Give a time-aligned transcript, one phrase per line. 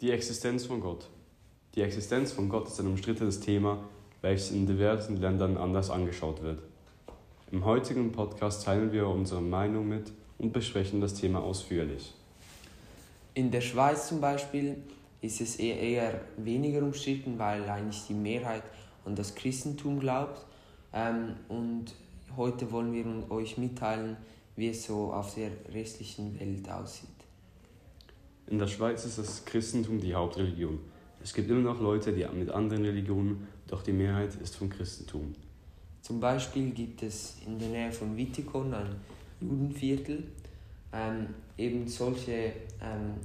[0.00, 1.08] Die Existenz von Gott.
[1.74, 3.82] Die Existenz von Gott ist ein umstrittenes Thema,
[4.20, 6.62] welches in diversen Ländern anders angeschaut wird.
[7.50, 12.14] Im heutigen Podcast teilen wir unsere Meinung mit und besprechen das Thema ausführlich.
[13.34, 14.76] In der Schweiz zum Beispiel
[15.20, 18.62] ist es eher, weniger umstritten, weil eigentlich die Mehrheit
[19.04, 20.46] an das Christentum glaubt.
[20.92, 21.86] Ähm, und
[22.36, 24.16] heute wollen wir euch mitteilen,
[24.54, 27.17] wie es so auf der restlichen Welt aussieht.
[28.50, 30.78] In der Schweiz ist das Christentum die Hauptreligion.
[31.22, 35.34] Es gibt immer noch Leute, die mit anderen Religionen, doch die Mehrheit ist vom Christentum.
[36.00, 38.96] Zum Beispiel gibt es in der Nähe von Wittikon ein
[39.40, 40.24] Judenviertel.
[40.92, 41.26] Ähm,
[41.58, 43.16] eben solche ähm,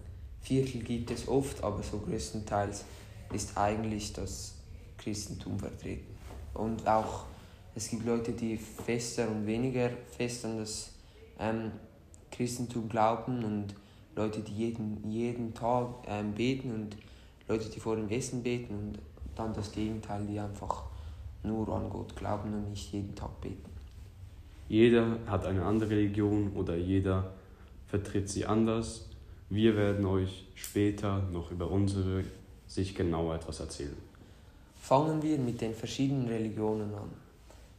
[0.41, 2.84] Viertel gibt es oft, aber so größtenteils
[3.31, 4.55] ist eigentlich das
[4.98, 6.14] Christentum vertreten.
[6.53, 7.28] Und auch
[7.76, 10.92] es gibt Leute, die fester und weniger fest an das
[11.40, 11.72] ähm,
[12.30, 13.76] Christentum glauben und
[14.16, 16.98] Leute, die jeden, jeden Tag ähm, beten und
[17.48, 19.00] Leute, die vor dem Essen beten und
[19.36, 20.83] dann das Gegenteil, die einfach
[21.44, 23.69] nur an Gott glauben und nicht jeden Tag beten.
[24.69, 27.34] Jeder hat eine andere Religion oder jeder
[27.88, 29.09] vertritt sie anders.
[29.50, 32.23] Wir werden euch später noch über unsere
[32.67, 33.97] Sicht genauer etwas erzählen.
[34.80, 37.09] Fangen wir mit den verschiedenen Religionen an.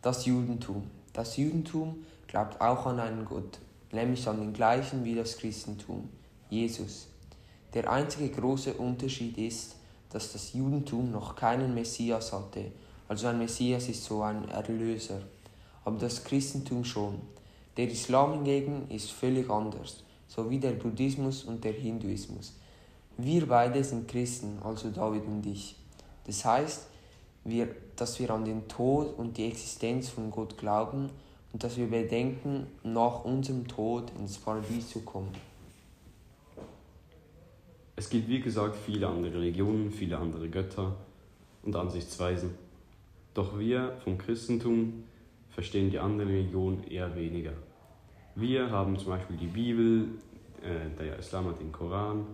[0.02, 0.84] Das Judentum.
[1.12, 1.96] Das Judentum
[2.28, 3.58] glaubt auch an einen Gott,
[3.92, 6.08] nämlich an den gleichen wie das Christentum.
[6.55, 7.08] Jesus.
[7.74, 9.74] Der einzige große Unterschied ist,
[10.10, 12.70] dass das Judentum noch keinen Messias hatte.
[13.08, 15.20] Also ein Messias ist so ein Erlöser.
[15.84, 17.20] Aber das Christentum schon.
[17.77, 22.52] Der Islam hingegen ist völlig anders, so wie der Buddhismus und der Hinduismus.
[23.16, 25.74] Wir beide sind Christen, also David und ich.
[26.27, 26.86] Das heißt,
[27.42, 31.11] wir, dass wir an den Tod und die Existenz von Gott glauben
[31.52, 35.33] und dass wir bedenken, nach unserem Tod ins Paradies zu kommen.
[37.96, 40.96] Es gibt wie gesagt viele andere Religionen, viele andere Götter
[41.62, 42.50] und Ansichtsweisen.
[43.34, 45.05] Doch wir vom Christentum
[45.50, 47.52] verstehen die anderen Religionen eher weniger.
[48.34, 50.08] Wir haben zum Beispiel die Bibel,
[50.60, 52.27] äh, der Islam hat den Koran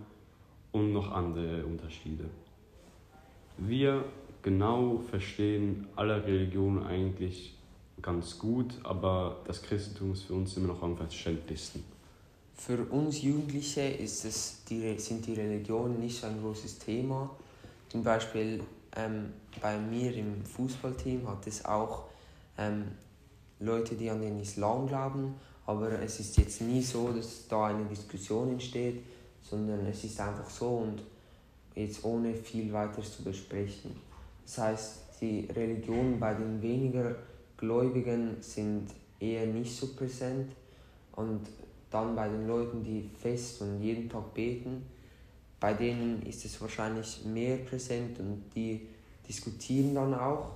[0.71, 2.25] und noch andere Unterschiede.
[3.57, 4.03] Wir
[4.41, 7.55] genau verstehen alle Religionen eigentlich
[8.01, 11.83] ganz gut, aber das Christentum ist für uns immer noch am verständlichsten.
[12.63, 17.27] Für uns Jugendliche ist es, die, sind die Religionen nicht so ein großes Thema.
[17.89, 18.61] Zum Beispiel
[18.95, 22.03] ähm, bei mir im Fußballteam hat es auch
[22.59, 22.83] ähm,
[23.59, 25.33] Leute, die an den Islam glauben,
[25.65, 29.01] aber es ist jetzt nie so, dass da eine Diskussion entsteht,
[29.41, 31.01] sondern es ist einfach so und
[31.73, 33.95] jetzt ohne viel weiteres zu besprechen.
[34.45, 37.15] Das heißt, die Religionen bei den weniger
[37.57, 40.51] Gläubigen sind eher nicht so präsent
[41.13, 41.47] und
[41.91, 44.83] dann bei den Leuten, die fest und jeden Tag beten,
[45.59, 48.87] bei denen ist es wahrscheinlich mehr präsent und die
[49.27, 50.53] diskutieren dann auch.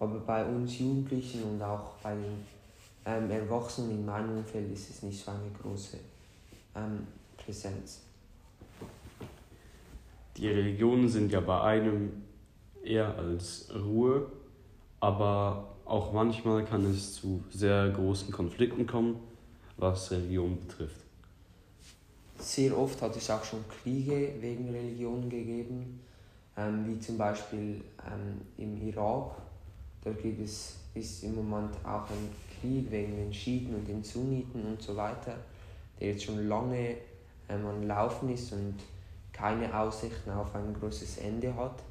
[0.00, 2.44] Aber bei uns Jugendlichen und auch bei den
[3.04, 5.98] ähm, Erwachsenen in meinem Umfeld ist es nicht so eine große
[6.74, 8.00] ähm, Präsenz.
[10.36, 12.22] Die Religionen sind ja bei einem
[12.82, 14.32] eher als Ruhe,
[15.00, 19.16] aber auch manchmal kann es zu sehr großen Konflikten kommen
[19.80, 21.00] was Religion betrifft.
[22.38, 26.00] Sehr oft hat es auch schon Kriege wegen Religion gegeben,
[26.56, 29.36] ähm, wie zum Beispiel ähm, im Irak.
[30.02, 32.30] Da gibt es ist im Moment auch ein
[32.60, 35.36] Krieg wegen den Schiiten und den Sunniten und so weiter,
[35.98, 36.96] der jetzt schon lange
[37.48, 38.74] ähm, am Laufen ist und
[39.32, 41.82] keine Aussichten auf ein großes Ende hat.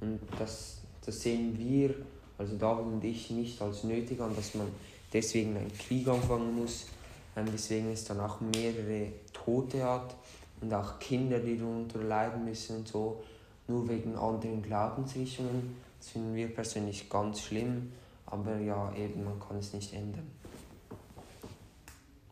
[0.00, 1.94] Und das, das sehen wir,
[2.36, 4.66] also David und ich, nicht als nötig an, dass man
[5.12, 6.86] deswegen einen Krieg anfangen muss,
[7.36, 10.14] weswegen es dann auch mehrere Tote hat
[10.60, 13.22] und auch Kinder, die darunter leiden müssen und so,
[13.68, 15.76] nur wegen anderen Glaubensrichtungen.
[15.98, 17.92] Das finden wir persönlich ganz schlimm,
[18.26, 20.30] aber ja, eben, man kann es nicht ändern.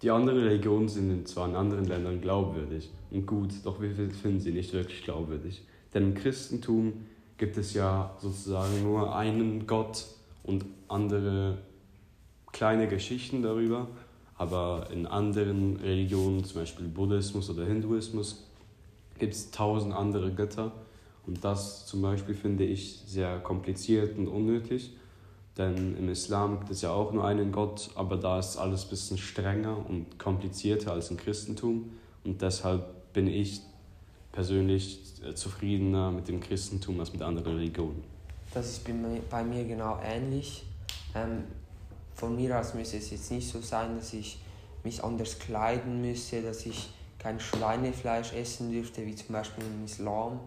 [0.02, 4.50] Die anderen Religionen sind zwar in anderen Ländern glaubwürdig und gut, doch wir finden sie
[4.50, 5.62] nicht wirklich glaubwürdig.
[5.94, 7.06] Denn im Christentum
[7.38, 10.06] gibt es ja sozusagen nur einen Gott
[10.43, 11.58] und andere
[12.50, 13.88] kleine Geschichten darüber.
[14.42, 18.42] Aber in anderen Religionen, zum Beispiel Buddhismus oder Hinduismus,
[19.16, 20.72] gibt es tausend andere Götter.
[21.28, 24.90] Und das zum Beispiel finde ich sehr kompliziert und unnötig.
[25.56, 28.90] Denn im Islam gibt es ja auch nur einen Gott, aber da ist alles ein
[28.90, 31.92] bisschen strenger und komplizierter als im Christentum.
[32.24, 33.60] Und deshalb bin ich
[34.32, 35.02] persönlich
[35.36, 38.02] zufriedener mit dem Christentum als mit anderen Religionen.
[38.52, 38.84] Das ist
[39.30, 40.64] bei mir genau ähnlich.
[41.14, 41.44] Ähm,
[42.14, 44.38] von mir aus müsste es jetzt nicht so sein, dass ich
[44.85, 50.41] mich anders kleiden müsse, dass ich kein Schweinefleisch essen dürfte, wie zum Beispiel im Islam,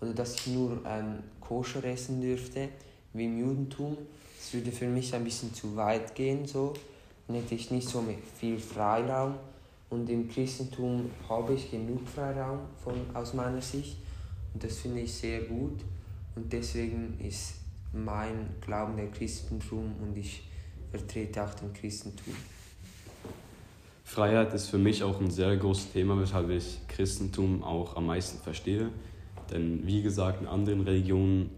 [0.00, 2.70] oder dass ich nur ähm, koscher essen dürfte,
[3.12, 3.96] wie im Judentum.
[4.38, 6.74] Das würde für mich ein bisschen zu weit gehen, so.
[7.26, 8.04] Dann hätte ich nicht so
[8.38, 9.34] viel Freiraum.
[9.88, 13.96] Und im Christentum habe ich genug Freiraum von, aus meiner Sicht.
[14.52, 15.80] Und das finde ich sehr gut.
[16.34, 17.54] Und deswegen ist
[17.92, 20.42] mein Glauben der Christentum und ich
[20.98, 22.34] vertrete auch den Christentum.
[24.04, 28.38] Freiheit ist für mich auch ein sehr großes Thema, weshalb ich Christentum auch am meisten
[28.38, 28.88] verstehe.
[29.50, 31.50] Denn wie gesagt, in anderen Religionen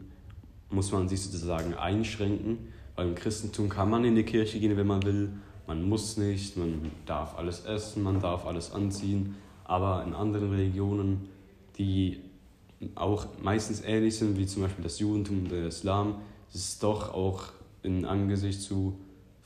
[0.71, 4.87] muss man sich sozusagen einschränken, weil im Christentum kann man in die Kirche gehen, wenn
[4.87, 5.31] man will.
[5.67, 9.37] Man muss nicht, man darf alles essen, man darf alles anziehen.
[9.65, 11.29] Aber in anderen Religionen,
[11.77, 12.21] die
[12.95, 16.17] auch meistens ähnlich sind, wie zum Beispiel das Judentum und der Islam,
[16.53, 17.45] ist es doch auch
[17.83, 18.99] in Angesicht zu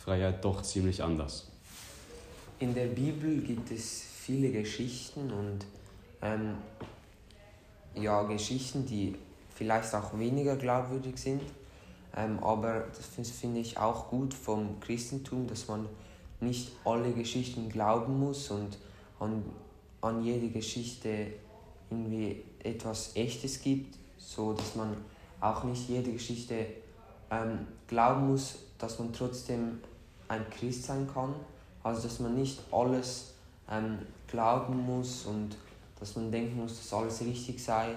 [0.05, 1.47] Freiheit doch ziemlich anders.
[2.59, 5.67] In der Bibel gibt es viele Geschichten und
[6.21, 6.55] ähm,
[7.95, 9.15] ja, Geschichten, die
[9.55, 11.43] vielleicht auch weniger glaubwürdig sind.
[12.17, 15.87] Ähm, aber das finde ich auch gut vom Christentum, dass man
[16.41, 18.79] nicht alle Geschichten glauben muss und
[19.21, 19.45] an,
[20.01, 21.29] an jede Geschichte
[21.91, 24.97] irgendwie etwas Echtes gibt, so dass man
[25.41, 26.67] auch nicht jede Geschichte
[27.31, 29.79] ähm, glauben muss, dass man trotzdem
[30.33, 31.35] ein Christ sein kann.
[31.83, 33.35] Also dass man nicht alles
[33.71, 35.57] ähm, glauben muss und
[36.01, 37.95] dass man denken muss, dass alles richtig sei,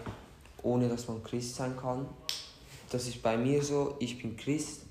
[0.61, 2.05] ohne dass man Christ sein kann.
[2.89, 4.81] Das ist bei mir so, ich bin Christ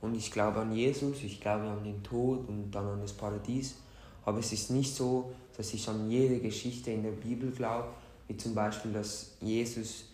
[0.00, 3.76] und ich glaube an Jesus, ich glaube an den Tod und dann an das Paradies.
[4.24, 7.88] Aber es ist nicht so, dass ich an jede Geschichte in der Bibel glaube,
[8.26, 10.06] wie zum Beispiel, dass Jesus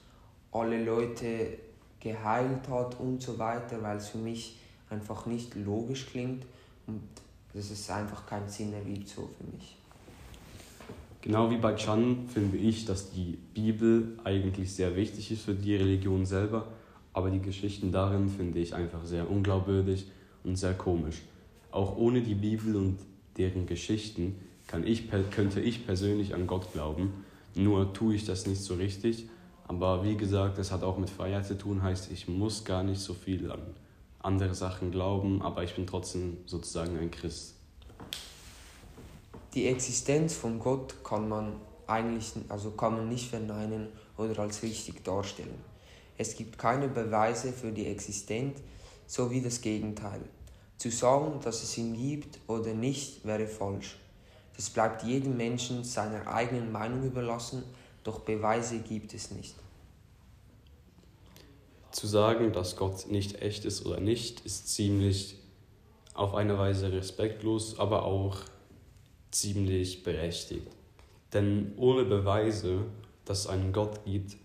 [0.52, 1.58] alle Leute
[2.00, 4.58] geheilt hat und so weiter, weil es für mich
[4.88, 6.44] einfach nicht logisch klingt
[6.90, 7.02] und
[7.54, 9.76] dass es einfach keinen Sinn ergibt so für mich.
[11.22, 15.76] Genau wie bei Chan finde ich, dass die Bibel eigentlich sehr wichtig ist für die
[15.76, 16.68] Religion selber,
[17.12, 20.06] aber die Geschichten darin finde ich einfach sehr unglaubwürdig
[20.44, 21.22] und sehr komisch.
[21.70, 22.98] Auch ohne die Bibel und
[23.36, 28.62] deren Geschichten kann ich, könnte ich persönlich an Gott glauben, nur tue ich das nicht
[28.62, 29.28] so richtig.
[29.68, 33.00] Aber wie gesagt, das hat auch mit Freiheit zu tun, heißt, ich muss gar nicht
[33.00, 33.60] so viel an
[34.22, 37.54] andere Sachen glauben, aber ich bin trotzdem sozusagen ein Christ.
[39.54, 41.54] Die Existenz von Gott kann man
[41.86, 45.58] eigentlich also kann man nicht verneinen oder als richtig darstellen.
[46.16, 48.60] Es gibt keine Beweise für die Existenz
[49.06, 50.20] sowie das Gegenteil.
[50.78, 53.98] Zu sagen, dass es ihn gibt oder nicht, wäre falsch.
[54.56, 57.64] Das bleibt jedem Menschen seiner eigenen Meinung überlassen,
[58.04, 59.54] doch Beweise gibt es nicht.
[61.92, 65.36] Zu sagen, dass Gott nicht echt ist oder nicht, ist ziemlich
[66.14, 68.38] auf eine Weise respektlos, aber auch
[69.30, 70.66] ziemlich berechtigt.
[71.32, 72.84] Denn ohne Beweise,
[73.24, 74.36] dass es einen Gott gibt,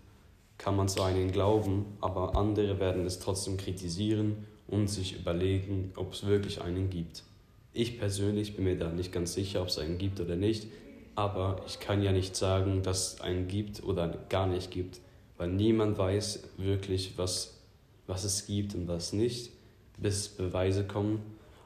[0.58, 5.92] kann man zwar an ihn glauben, aber andere werden es trotzdem kritisieren und sich überlegen,
[5.96, 7.24] ob es wirklich einen gibt.
[7.72, 10.66] Ich persönlich bin mir da nicht ganz sicher, ob es einen gibt oder nicht,
[11.14, 15.00] aber ich kann ja nicht sagen, dass es einen gibt oder gar nicht gibt,
[15.38, 17.54] weil niemand weiß wirklich, was,
[18.06, 19.52] was es gibt und was nicht,
[19.98, 21.20] bis Beweise kommen.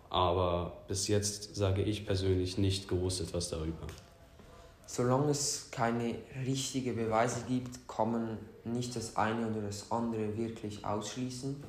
[0.09, 3.87] Aber bis jetzt sage ich persönlich nicht groß etwas darüber.
[4.87, 10.85] Solange es keine richtigen Beweise gibt, kann man nicht das eine oder das andere wirklich
[10.85, 11.63] ausschließen.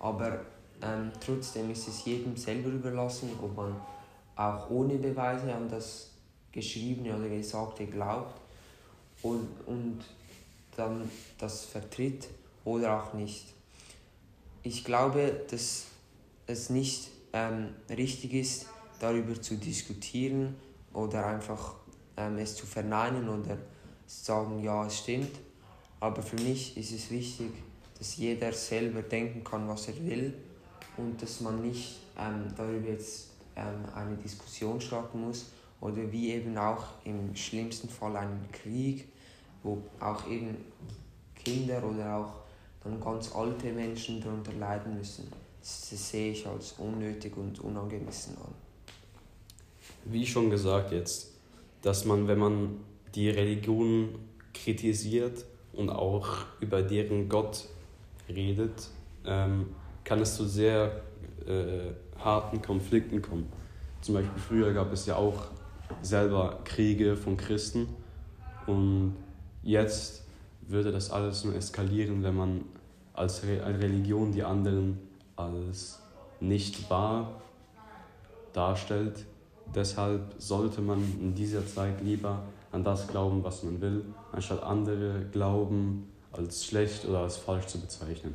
[0.00, 0.40] Aber
[0.82, 3.76] ähm, trotzdem ist es jedem selber überlassen, ob man
[4.34, 6.10] auch ohne Beweise an das
[6.50, 8.40] Geschriebene oder Gesagte glaubt
[9.22, 10.00] und, und
[10.78, 12.28] dann das vertritt
[12.64, 13.46] oder auch nicht.
[14.62, 15.86] Ich glaube, dass
[16.46, 18.66] es nicht ähm, richtig ist,
[19.00, 20.54] darüber zu diskutieren
[20.92, 21.74] oder einfach
[22.16, 23.56] ähm, es zu verneinen oder
[24.06, 25.38] zu sagen, ja, es stimmt.
[26.00, 27.50] Aber für mich ist es wichtig,
[27.98, 30.34] dass jeder selber denken kann, was er will
[30.96, 35.46] und dass man nicht ähm, darüber jetzt ähm, eine Diskussion starten muss
[35.80, 39.08] oder wie eben auch im schlimmsten Fall einen Krieg,
[39.62, 40.56] wo auch eben
[41.34, 42.32] Kinder oder auch
[42.82, 45.30] dann ganz alte Menschen darunter leiden müssen.
[45.60, 48.54] Das, das sehe ich als unnötig und unangemessen an.
[50.04, 51.32] Wie schon gesagt jetzt,
[51.82, 52.76] dass man, wenn man
[53.14, 54.14] die Religion
[54.54, 57.66] kritisiert und auch über deren Gott
[58.28, 58.88] redet,
[59.24, 59.66] ähm,
[60.04, 61.02] kann es zu sehr
[61.46, 63.50] äh, harten Konflikten kommen.
[64.00, 65.48] Zum Beispiel früher gab es ja auch
[66.02, 67.88] selber Kriege von Christen
[68.66, 69.16] und
[69.68, 70.22] jetzt
[70.62, 72.64] würde das alles nur eskalieren, wenn man
[73.12, 74.98] als Re Religion die anderen
[75.36, 76.00] als
[76.40, 77.40] nicht wahr
[78.52, 79.24] darstellt.
[79.74, 85.26] Deshalb sollte man in dieser Zeit lieber an das glauben, was man will, anstatt andere
[85.32, 88.34] Glauben als schlecht oder als falsch zu bezeichnen.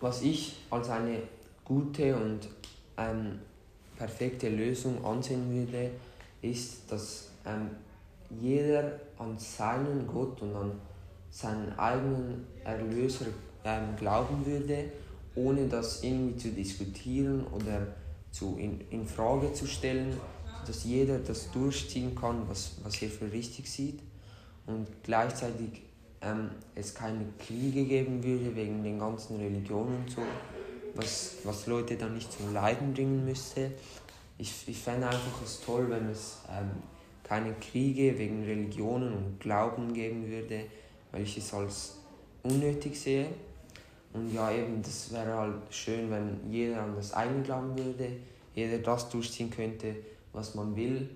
[0.00, 1.22] Was ich als eine
[1.64, 2.48] gute und
[2.96, 3.38] ähm,
[3.96, 5.90] perfekte Lösung ansehen würde,
[6.42, 7.70] ist, dass ähm,
[8.40, 10.72] jeder an seinen Gott und an
[11.30, 13.26] seinen eigenen Erlöser
[13.64, 14.90] ähm, glauben würde,
[15.34, 17.86] ohne das irgendwie zu diskutieren oder
[18.30, 20.16] zu in, in Frage zu stellen,
[20.66, 24.00] dass jeder das durchziehen kann, was, was er für richtig sieht
[24.66, 25.82] und gleichzeitig
[26.20, 30.22] ähm, es keine Kriege geben würde wegen den ganzen Religionen und so,
[30.94, 33.72] was, was Leute dann nicht zum Leiden bringen müsste.
[34.38, 36.70] Ich, ich fände einfach es toll, wenn es ähm,
[37.30, 40.64] keine Kriege wegen Religionen und Glauben geben würde,
[41.12, 42.00] weil ich es als
[42.42, 43.26] unnötig sehe.
[44.12, 48.08] Und ja, eben, das wäre halt schön, wenn jeder an das eigene glauben würde,
[48.56, 49.94] jeder das durchziehen könnte,
[50.32, 51.08] was man will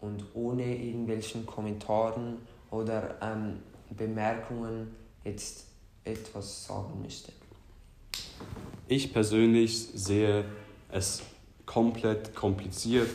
[0.00, 2.38] und ohne irgendwelchen Kommentaren
[2.70, 3.58] oder ähm,
[3.94, 5.66] Bemerkungen jetzt
[6.02, 7.30] etwas sagen müsste.
[8.86, 10.46] Ich persönlich sehe
[10.90, 11.20] es
[11.66, 13.10] komplett kompliziert,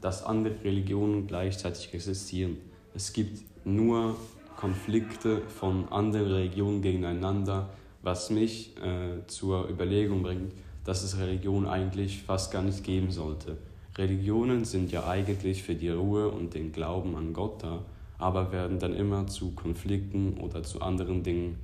[0.00, 2.58] dass andere Religionen gleichzeitig existieren.
[2.94, 4.16] Es gibt nur
[4.56, 7.68] Konflikte von anderen Religionen gegeneinander,
[8.02, 10.52] was mich äh, zur Überlegung bringt,
[10.84, 13.58] dass es Religion eigentlich fast gar nicht geben sollte.
[13.96, 17.84] Religionen sind ja eigentlich für die Ruhe und den Glauben an Gott da,
[18.18, 21.58] aber werden dann immer zu Konflikten oder zu anderen Dingen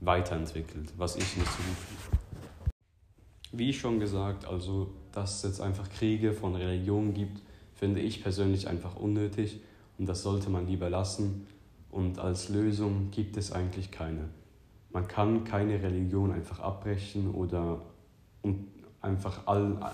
[0.00, 2.16] weiterentwickelt, was ich nicht so gut finde.
[3.52, 7.40] Wie schon gesagt, also dass es jetzt einfach Kriege von Religionen gibt,
[7.74, 9.60] finde ich persönlich einfach unnötig
[9.98, 11.46] und das sollte man lieber lassen.
[11.90, 14.28] Und als Lösung gibt es eigentlich keine.
[14.92, 17.80] Man kann keine Religion einfach abbrechen oder
[19.00, 19.46] einfach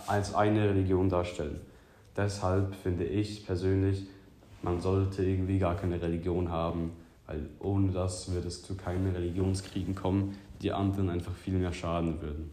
[0.08, 1.60] als eine Religion darstellen.
[2.16, 4.06] Deshalb finde ich persönlich,
[4.62, 6.90] man sollte irgendwie gar keine Religion haben,
[7.28, 12.20] weil ohne das würde es zu keinen Religionskriegen kommen, die anderen einfach viel mehr schaden
[12.20, 12.50] würden.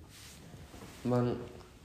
[1.03, 1.35] Man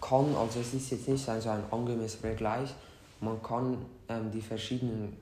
[0.06, 2.75] kann, also es ist jetzt nicht also ein angemessener Vergleich,
[3.20, 5.16] man kann ähm, die verschiedenen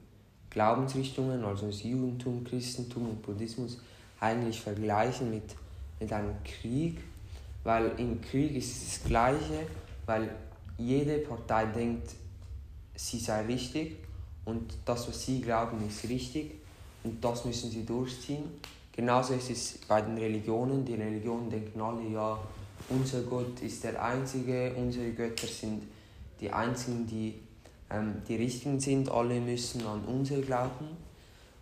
[0.51, 3.79] Glaubensrichtungen, also das Judentum, Christentum und Buddhismus,
[4.21, 5.45] eigentlich vergleichen mit,
[6.01, 6.99] mit einem Krieg,
[7.65, 9.67] weil im Krieg ist es das Gleiche,
[10.07, 10.29] weil
[10.79, 12.11] jede Partei denkt,
[12.95, 13.97] sie sei richtig
[14.45, 16.53] und das, was sie glauben, ist richtig
[17.05, 18.45] und das müssen sie durchziehen.
[18.95, 20.85] Genauso ist es bei den Religionen.
[20.85, 22.39] Die Religionen denken alle, ja,
[22.89, 25.83] unser Gott ist der Einzige, unsere Götter sind
[26.41, 27.35] die Einzigen, die
[27.93, 30.97] ähm, die Richtigen sind, alle müssen an unser glauben.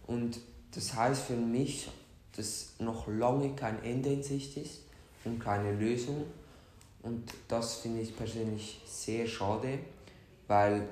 [0.06, 0.40] Und
[0.74, 1.88] das heißt für mich,
[2.36, 4.82] dass noch lange kein Ende in Sicht ist
[5.24, 6.24] und keine Lösung.
[7.02, 9.78] Und das finde ich persönlich sehr schade,
[10.46, 10.86] weil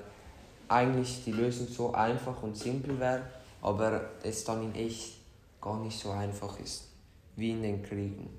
[0.67, 3.23] eigentlich die Lösung so einfach und simpel wäre,
[3.61, 5.17] aber es dann in echt
[5.61, 6.85] gar nicht so einfach ist,
[7.35, 8.29] wie in den Kriegen.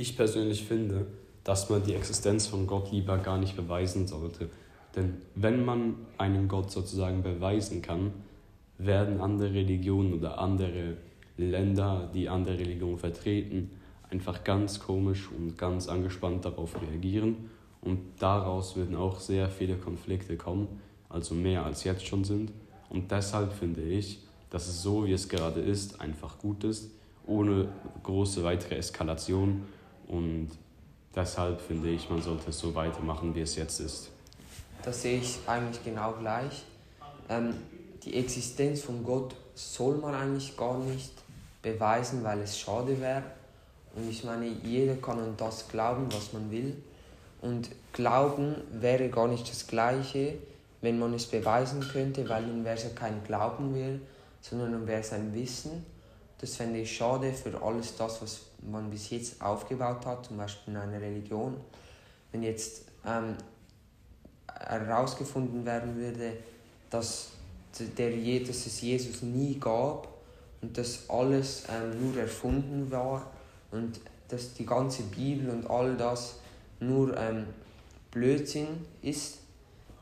[0.00, 1.08] Ich persönlich finde,
[1.44, 4.48] dass man die Existenz von Gott lieber gar nicht beweisen sollte.
[4.96, 8.14] Denn wenn man einen Gott sozusagen beweisen kann,
[8.78, 10.96] werden andere Religionen oder andere
[11.36, 13.72] Länder, die andere Religionen vertreten,
[14.08, 17.50] einfach ganz komisch und ganz angespannt darauf reagieren.
[17.82, 20.80] Und daraus würden auch sehr viele Konflikte kommen,
[21.10, 22.52] also mehr als jetzt schon sind.
[22.88, 26.90] Und deshalb finde ich, dass es so, wie es gerade ist, einfach gut ist,
[27.26, 27.68] ohne
[28.02, 29.64] große weitere Eskalation.
[30.10, 30.50] Und
[31.14, 34.10] deshalb finde ich, man sollte es so weitermachen, wie es jetzt ist.
[34.82, 36.64] Das sehe ich eigentlich genau gleich.
[37.28, 37.54] Ähm,
[38.02, 41.12] die Existenz von Gott soll man eigentlich gar nicht
[41.62, 43.22] beweisen, weil es schade wäre.
[43.94, 46.76] Und ich meine, jeder kann an das glauben, was man will.
[47.40, 50.34] Und Glauben wäre gar nicht das Gleiche,
[50.80, 53.98] wenn man es beweisen könnte, weil dann wäre es ja kein Glauben mehr,
[54.40, 55.84] sondern dann wäre es ein Wissen.
[56.38, 60.74] Das fände ich schade für alles das, was man bis jetzt aufgebaut hat, zum Beispiel
[60.74, 61.56] in einer Religion.
[62.32, 63.36] Wenn jetzt ähm,
[64.46, 66.34] herausgefunden werden würde,
[66.90, 67.30] dass,
[67.78, 70.08] der, dass es Jesus nie gab
[70.60, 73.30] und dass alles ähm, nur erfunden war
[73.70, 76.36] und dass die ganze Bibel und all das
[76.78, 77.46] nur ähm,
[78.10, 79.38] Blödsinn ist,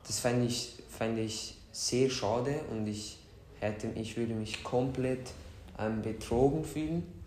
[0.07, 3.19] das fände ich, fänd ich sehr schade und ich,
[3.61, 5.31] hätte, ich würde mich komplett
[5.79, 7.18] ähm, betrogen fühlen.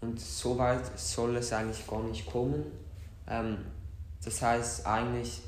[0.00, 2.64] Und so weit soll es eigentlich gar nicht kommen.
[3.28, 3.58] Ähm,
[4.24, 5.40] das heißt eigentlich,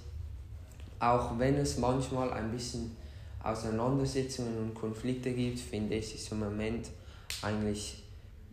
[0.98, 2.96] auch wenn es manchmal ein bisschen
[3.42, 6.90] Auseinandersetzungen und Konflikte gibt, finde ich es im Moment
[7.42, 8.02] eigentlich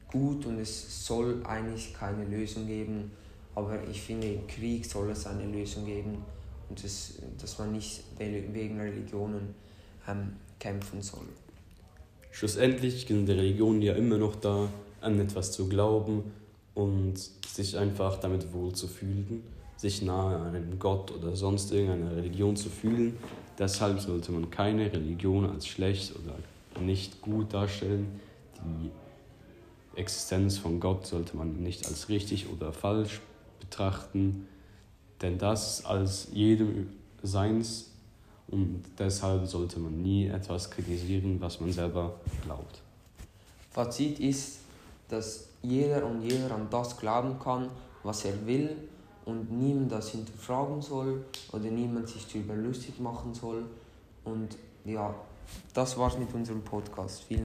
[0.07, 3.11] gut und es soll eigentlich keine Lösung geben.
[3.55, 6.23] Aber ich finde, im Krieg soll es eine Lösung geben
[6.69, 9.55] und das, dass man nicht wegen Religionen
[10.07, 11.25] ähm, kämpfen soll.
[12.31, 14.69] schlussendlich sind die Religionen ja immer noch da,
[15.07, 16.23] an etwas zu glauben
[16.75, 17.15] und
[17.47, 19.43] sich einfach damit wohlzufühlen,
[19.77, 23.17] sich nahe an einem Gott oder sonst irgendeiner Religion zu fühlen.
[23.57, 26.35] Deshalb sollte man keine Religion als schlecht oder
[26.83, 28.19] nicht gut darstellen.
[28.63, 28.91] Die
[29.99, 33.21] Existenz von Gott sollte man nicht als richtig oder falsch
[33.59, 34.47] betrachten,
[35.21, 36.89] denn das als jedem
[37.23, 37.89] Seins
[38.49, 42.13] und deshalb sollte man nie etwas kritisieren, was man selber
[42.45, 42.79] glaubt.
[43.71, 44.59] Fazit ist,
[45.09, 47.69] dass jeder und jeder an das glauben kann,
[48.03, 48.75] was er will
[49.25, 53.65] und niemand das hinterfragen soll oder niemand sich darüber lustig machen soll.
[54.23, 55.13] Und ja,
[55.73, 57.23] das war's mit unserem Podcast.
[57.23, 57.35] Vielen